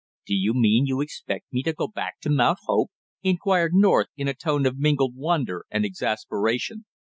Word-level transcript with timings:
"Do 0.25 0.33
you 0.33 0.55
mean 0.55 0.87
you 0.87 0.99
expect 1.01 1.53
me 1.53 1.61
to 1.61 1.73
go 1.73 1.87
back 1.87 2.19
to 2.21 2.29
Mount 2.31 2.57
Hope?" 2.65 2.89
inquired 3.21 3.75
North 3.75 4.07
in 4.17 4.27
a 4.27 4.33
tone 4.33 4.65
of 4.65 4.79
mingled 4.79 5.15
wonder 5.15 5.67
and 5.69 5.85
exasperation. 5.85 6.85